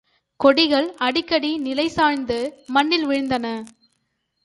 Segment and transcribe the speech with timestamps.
[0.39, 2.39] கொடிகள் அடிக்கடி நிலை சாய்ந்து
[2.67, 3.45] மண்ணில் வீழ்ந்தன.